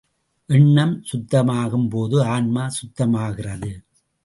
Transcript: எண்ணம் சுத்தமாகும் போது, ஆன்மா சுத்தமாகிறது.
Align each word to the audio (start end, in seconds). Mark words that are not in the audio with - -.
எண்ணம் 0.45 1.03
சுத்தமாகும் 1.11 1.89
போது, 1.89 2.23
ஆன்மா 2.23 2.69
சுத்தமாகிறது. 2.69 3.71